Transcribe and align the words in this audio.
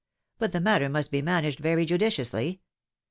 But 0.39 0.51
the 0.51 0.59
matter 0.59 0.89
must 0.89 1.11
be 1.11 1.21
managed 1.21 1.59
very 1.59 1.85
judiciously. 1.85 2.61